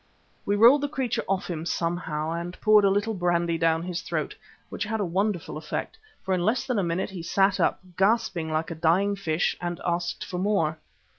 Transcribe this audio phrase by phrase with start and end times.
[0.47, 4.35] We rolled the creature off him somehow and poured a little brandy down his throat,
[4.69, 8.51] which had a wonderful effect, for in less than a minute he sat up, gasping
[8.51, 10.79] like a dying fish, and asked for more.